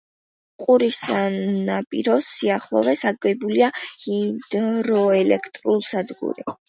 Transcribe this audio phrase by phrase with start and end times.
[0.61, 6.49] ყურის სანაპიროს სიახლოვეს აგებულია ჰიდროელექტროსადგური.